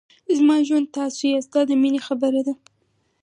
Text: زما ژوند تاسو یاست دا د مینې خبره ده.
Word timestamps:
زما 0.37 0.55
ژوند 0.67 0.87
تاسو 0.97 1.21
یاست 1.31 1.51
دا 1.53 1.61
د 1.69 1.71
مینې 1.81 1.99
خبره 2.07 2.41
ده. 2.47 2.53